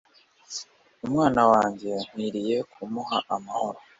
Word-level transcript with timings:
umwana 1.05 1.41
wanjye 1.51 1.89
nkwiriye 2.07 2.57
kumuha 2.71 3.17
amahoro 3.35 3.77